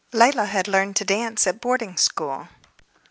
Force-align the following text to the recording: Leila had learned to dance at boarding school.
Leila 0.11 0.45
had 0.45 0.67
learned 0.67 0.95
to 0.95 1.05
dance 1.05 1.45
at 1.45 1.61
boarding 1.61 1.95
school. 1.95 2.47